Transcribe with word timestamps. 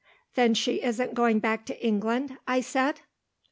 '""Then 0.33 0.55
she 0.55 0.81
isn't 0.81 1.13
going 1.13 1.37
back 1.37 1.63
to 1.67 1.79
England?" 1.79 2.35
I 2.47 2.61
said. 2.61 3.01